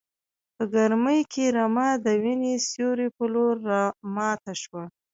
[0.55, 4.83] په ګرمۍ کې رمه د وینې سیوري په لور راماته شوه.